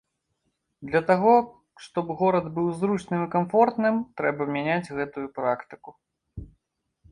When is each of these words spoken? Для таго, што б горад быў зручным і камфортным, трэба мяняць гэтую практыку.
Для 0.91 1.01
таго, 1.09 1.33
што 1.87 1.97
б 2.07 2.15
горад 2.21 2.47
быў 2.57 2.71
зручным 2.81 3.19
і 3.27 3.29
камфортным, 3.37 4.01
трэба 4.21 4.51
мяняць 4.55 4.93
гэтую 4.99 5.27
практыку. 5.39 5.91